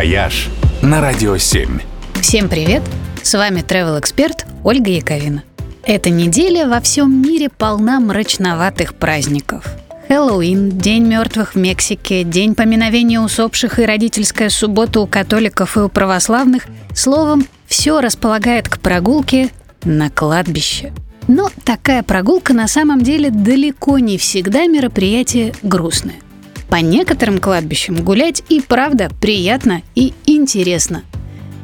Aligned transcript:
«Вояж» 0.00 0.48
на 0.80 1.02
Радио 1.02 1.36
7. 1.36 1.78
Всем 2.22 2.48
привет! 2.48 2.82
С 3.22 3.34
вами 3.34 3.60
travel 3.60 4.00
эксперт 4.00 4.46
Ольга 4.64 4.90
Яковина. 4.90 5.42
Эта 5.84 6.08
неделя 6.08 6.66
во 6.66 6.80
всем 6.80 7.20
мире 7.20 7.50
полна 7.50 8.00
мрачноватых 8.00 8.94
праздников. 8.94 9.66
Хэллоуин, 10.08 10.70
День 10.70 11.04
мертвых 11.04 11.54
в 11.54 11.58
Мексике, 11.58 12.24
День 12.24 12.54
поминовения 12.54 13.20
усопших 13.20 13.78
и 13.78 13.84
родительская 13.84 14.48
суббота 14.48 15.00
у 15.00 15.06
католиков 15.06 15.76
и 15.76 15.80
у 15.80 15.90
православных. 15.90 16.64
Словом, 16.94 17.44
все 17.66 18.00
располагает 18.00 18.70
к 18.70 18.78
прогулке 18.78 19.50
на 19.84 20.08
кладбище. 20.08 20.94
Но 21.28 21.50
такая 21.62 22.02
прогулка 22.02 22.54
на 22.54 22.68
самом 22.68 23.02
деле 23.02 23.30
далеко 23.30 23.98
не 23.98 24.16
всегда 24.16 24.64
мероприятие 24.64 25.52
грустное. 25.62 26.16
По 26.70 26.76
некоторым 26.76 27.38
кладбищам 27.38 27.96
гулять 27.96 28.44
и 28.48 28.60
правда 28.60 29.10
приятно 29.20 29.82
и 29.96 30.14
интересно. 30.26 31.02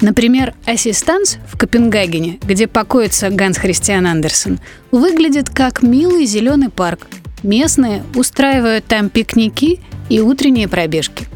Например, 0.00 0.52
ассистанс 0.66 1.38
в 1.46 1.56
Копенгагене, 1.56 2.40
где 2.42 2.66
покоится 2.66 3.30
Ганс 3.30 3.56
Христиан 3.56 4.06
Андерсен, 4.06 4.58
выглядит 4.90 5.48
как 5.48 5.82
милый 5.82 6.26
зеленый 6.26 6.70
парк. 6.70 7.06
Местные 7.44 8.02
устраивают 8.16 8.86
там 8.86 9.08
пикники 9.08 9.78
и 10.08 10.20
утренние 10.20 10.66
пробежки. 10.66 11.26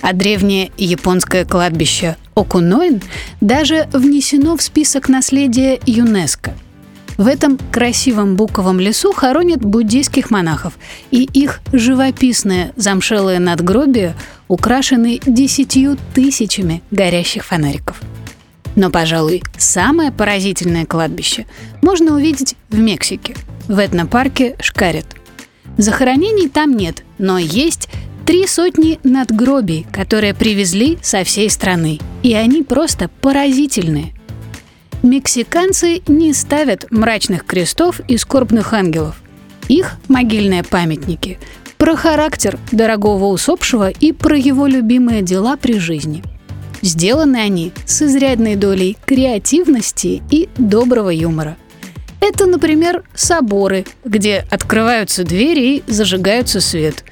А 0.00 0.12
древнее 0.12 0.72
японское 0.76 1.44
кладбище 1.44 2.16
Окуноин 2.34 3.00
даже 3.40 3.88
внесено 3.92 4.56
в 4.56 4.62
список 4.62 5.08
наследия 5.08 5.78
ЮНЕСКО– 5.86 6.52
в 7.16 7.26
этом 7.26 7.58
красивом 7.70 8.36
буковом 8.36 8.80
лесу 8.80 9.12
хоронят 9.12 9.64
буддийских 9.64 10.30
монахов, 10.30 10.74
и 11.10 11.24
их 11.24 11.60
живописные 11.72 12.72
замшелые 12.76 13.38
надгробия 13.38 14.14
украшены 14.48 15.20
десятью 15.24 15.96
тысячами 16.14 16.82
горящих 16.90 17.44
фонариков. 17.44 18.00
Но, 18.74 18.90
пожалуй, 18.90 19.42
самое 19.58 20.10
поразительное 20.10 20.86
кладбище 20.86 21.46
можно 21.82 22.14
увидеть 22.14 22.56
в 22.70 22.78
Мексике, 22.78 23.34
в 23.68 23.78
этнопарке 23.78 24.56
Шкарет. 24.60 25.06
Захоронений 25.76 26.48
там 26.48 26.74
нет, 26.76 27.02
но 27.18 27.38
есть 27.38 27.88
три 28.26 28.46
сотни 28.46 28.98
надгробий, 29.04 29.86
которые 29.92 30.34
привезли 30.34 30.98
со 31.02 31.24
всей 31.24 31.50
страны. 31.50 31.98
И 32.22 32.34
они 32.34 32.62
просто 32.62 33.10
поразительные– 33.20 34.14
Мексиканцы 35.02 36.00
не 36.06 36.32
ставят 36.32 36.86
мрачных 36.92 37.44
крестов 37.44 38.00
и 38.06 38.16
скорбных 38.16 38.72
ангелов. 38.72 39.20
Их 39.68 39.96
могильные 40.06 40.62
памятники 40.62 41.40
про 41.76 41.96
характер 41.96 42.56
дорогого 42.70 43.24
усопшего 43.26 43.90
и 43.90 44.12
про 44.12 44.36
его 44.38 44.68
любимые 44.68 45.22
дела 45.22 45.56
при 45.56 45.80
жизни. 45.80 46.22
Сделаны 46.82 47.38
они 47.38 47.72
с 47.84 48.02
изрядной 48.02 48.54
долей 48.54 48.96
креативности 49.04 50.22
и 50.30 50.48
доброго 50.56 51.10
юмора. 51.10 51.56
Это, 52.20 52.46
например, 52.46 53.02
соборы, 53.12 53.84
где 54.04 54.46
открываются 54.50 55.24
двери 55.24 55.78
и 55.78 55.82
зажигается 55.88 56.60
свет. 56.60 57.02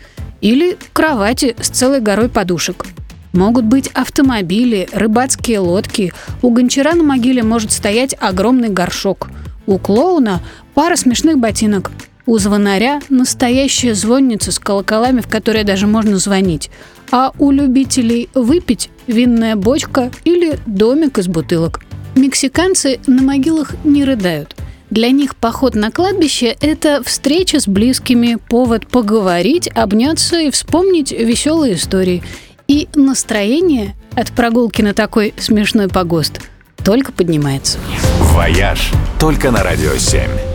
Или 0.40 0.78
кровати 0.92 1.56
с 1.60 1.68
целой 1.68 2.00
горой 2.00 2.28
подушек– 2.28 2.86
Могут 3.32 3.64
быть 3.64 3.88
автомобили, 3.88 4.88
рыбацкие 4.92 5.60
лодки. 5.60 6.12
У 6.42 6.50
гончара 6.50 6.94
на 6.94 7.04
могиле 7.04 7.42
может 7.42 7.70
стоять 7.70 8.14
огромный 8.18 8.68
горшок. 8.68 9.28
У 9.66 9.78
клоуна 9.78 10.40
пара 10.74 10.96
смешных 10.96 11.38
ботинок. 11.38 11.92
У 12.26 12.38
звонаря 12.38 13.00
настоящая 13.08 13.94
звонница 13.94 14.52
с 14.52 14.58
колоколами, 14.58 15.20
в 15.20 15.28
которые 15.28 15.64
даже 15.64 15.86
можно 15.86 16.18
звонить. 16.18 16.70
А 17.12 17.32
у 17.38 17.50
любителей 17.50 18.28
выпить 18.34 18.90
винная 19.06 19.56
бочка 19.56 20.10
или 20.24 20.58
домик 20.66 21.18
из 21.18 21.28
бутылок. 21.28 21.80
Мексиканцы 22.16 22.98
на 23.06 23.22
могилах 23.22 23.74
не 23.84 24.04
рыдают. 24.04 24.56
Для 24.90 25.10
них 25.10 25.36
поход 25.36 25.76
на 25.76 25.92
кладбище– 25.92 26.56
это 26.60 27.00
встреча 27.04 27.60
с 27.60 27.68
близкими, 27.68 28.38
повод 28.48 28.88
поговорить, 28.88 29.68
обняться 29.68 30.40
и 30.40 30.50
вспомнить 30.50 31.12
веселые 31.12 31.74
истории– 31.74 32.24
и 32.70 32.88
настроение 32.94 33.96
от 34.14 34.30
прогулки 34.30 34.80
на 34.80 34.94
такой 34.94 35.34
смешной 35.36 35.88
погост 35.88 36.40
только 36.84 37.10
поднимается. 37.10 37.78
«Вояж» 38.20 38.92
только 39.18 39.50
на 39.50 39.64
«Радио 39.64 39.94
7». 39.94 40.49